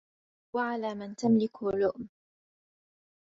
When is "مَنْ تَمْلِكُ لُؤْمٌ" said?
0.95-2.07